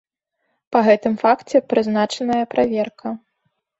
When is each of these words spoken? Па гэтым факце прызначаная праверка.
Па 0.75 0.79
гэтым 0.87 1.13
факце 1.23 1.57
прызначаная 1.73 2.43
праверка. 2.55 3.07